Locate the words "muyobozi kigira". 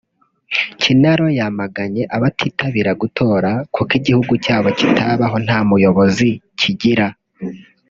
5.67-7.07